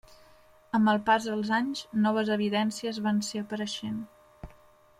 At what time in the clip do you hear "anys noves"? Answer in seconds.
1.57-2.31